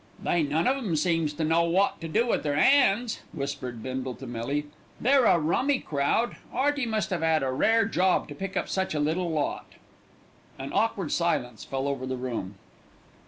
"They 0.23 0.41
none 0.41 0.65
of 0.65 0.77
'em 0.77 0.95
seems 0.95 1.31
to 1.33 1.43
know 1.43 1.61
wot 1.63 2.01
to 2.01 2.07
do 2.07 2.25
wi' 2.25 2.37
their 2.37 2.55
'ands," 2.55 3.19
whispered 3.33 3.83
Bindle 3.83 4.15
to 4.15 4.25
Millie. 4.25 4.65
"They're 4.99 5.25
a 5.25 5.37
rummy 5.37 5.77
crowd. 5.77 6.37
'Earty 6.51 6.87
must 6.87 7.13
'ave 7.13 7.23
'ad 7.23 7.43
a 7.43 7.51
rare 7.51 7.85
job 7.85 8.27
to 8.29 8.33
pick 8.33 8.57
up 8.57 8.67
such 8.67 8.95
a 8.95 8.99
little 8.99 9.29
lot." 9.29 9.73
An 10.57 10.71
awkward 10.73 11.11
silence 11.11 11.63
fell 11.63 11.87
over 11.87 12.07
the 12.07 12.17
room. 12.17 12.55